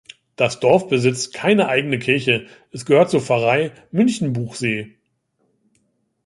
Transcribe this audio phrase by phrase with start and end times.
[0.35, 4.97] Das Dorf besitzt keine eigene Kirche, es gehört zur Pfarrei Münchenbuchsee.